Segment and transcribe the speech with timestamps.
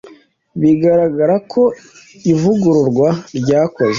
[0.61, 1.61] Biragaragara ko
[2.31, 3.09] ivugururwa
[3.39, 3.89] ryakozwe